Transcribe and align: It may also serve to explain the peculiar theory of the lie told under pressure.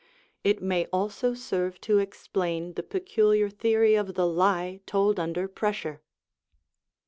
It 0.43 0.63
may 0.63 0.87
also 0.87 1.35
serve 1.35 1.79
to 1.81 1.99
explain 1.99 2.73
the 2.73 2.81
peculiar 2.81 3.51
theory 3.51 3.93
of 3.93 4.15
the 4.15 4.25
lie 4.25 4.79
told 4.87 5.19
under 5.19 5.47
pressure. 5.47 6.01